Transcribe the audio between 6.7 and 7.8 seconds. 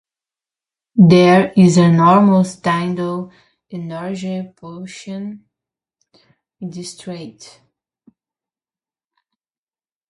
the Strait.